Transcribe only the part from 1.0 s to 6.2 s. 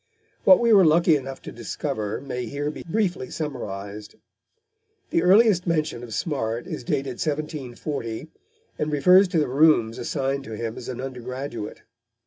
enough to discover may here be briefly summarised. The earliest mention of